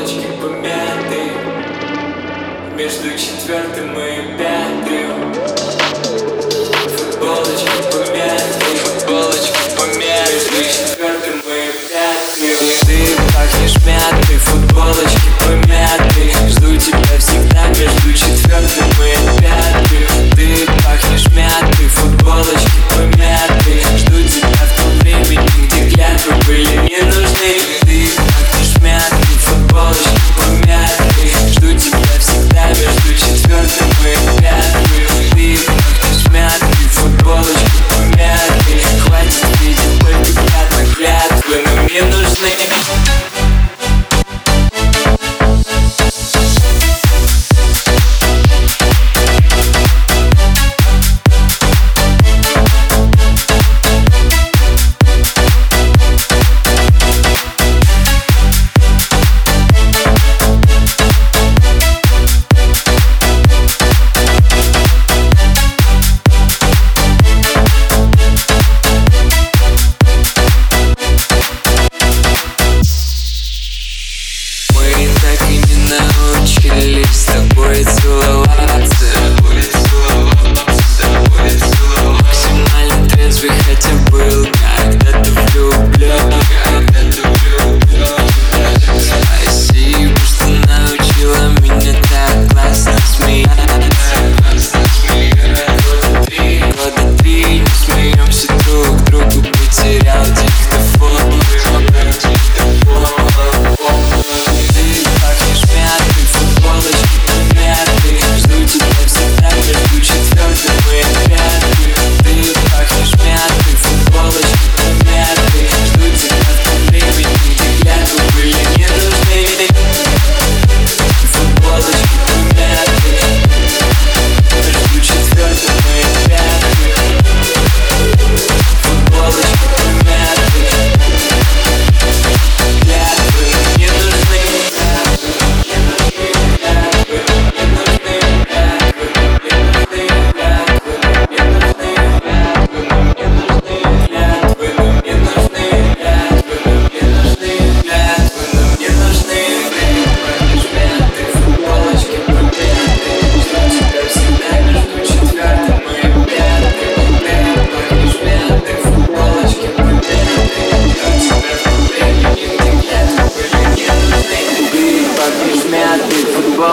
[0.00, 1.32] полочки помяты
[2.74, 5.34] Между четвертым и пятым.
[6.96, 12.56] Футболочки помяты Футболочки помяты Между четвертым и пятым.
[12.86, 12.98] Ты
[13.34, 15.69] пахнешь мятой Футболочки помяты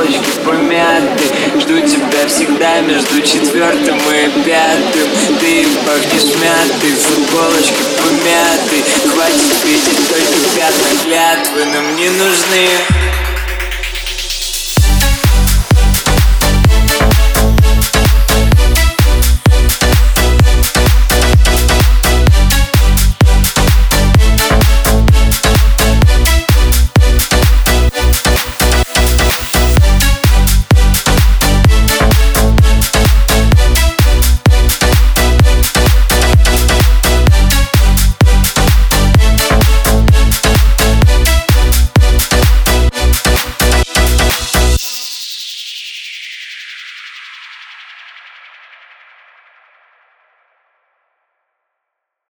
[0.00, 1.24] полочки помяты.
[1.60, 5.08] Жду тебя всегда между четвертым и пятым.
[5.38, 8.82] Ты пахнешь мятой, футболочки помяты.
[9.08, 12.99] Хватит видеть только пятна клятвы, нам не нужны.